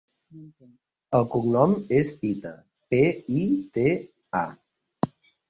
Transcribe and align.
El 1.19 1.27
cognom 1.35 1.75
és 1.99 2.09
Pita: 2.23 2.55
pe, 2.95 3.03
i, 3.43 3.45
te, 3.79 3.87
a. 4.43 4.45